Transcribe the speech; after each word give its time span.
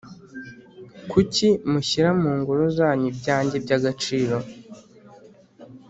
kucyi 1.11 1.49
mushyira 1.71 2.09
mu 2.21 2.31
ngoro 2.39 2.63
zanyu 2.77 3.07
ibyanjye 3.13 3.55
by’agaciro, 3.63 4.35